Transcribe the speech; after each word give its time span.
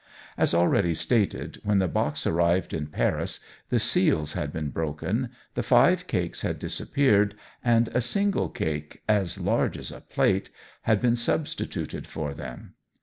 As 0.35 0.55
already 0.55 0.95
stated, 0.95 1.59
when 1.61 1.77
the 1.77 1.87
box 1.87 2.25
arrived 2.25 2.73
in 2.73 2.87
Paris 2.87 3.39
the 3.69 3.77
seals 3.79 4.33
had 4.33 4.51
been 4.51 4.71
broken, 4.71 5.29
the 5.53 5.61
five 5.61 6.07
cakes 6.07 6.41
had 6.41 6.57
disappeared, 6.57 7.35
and 7.63 7.87
a 7.89 8.01
single 8.01 8.49
cake 8.49 9.03
"as 9.07 9.39
large 9.39 9.77
as 9.77 9.91
a 9.91 10.01
plate" 10.01 10.49
had 10.89 10.99
been 11.01 11.15
substituted 11.15 12.07
for 12.07 12.33
them. 12.33 12.73